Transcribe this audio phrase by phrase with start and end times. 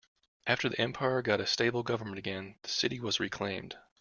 [0.47, 3.77] After the empire got a stable government again, the city was reclaimed.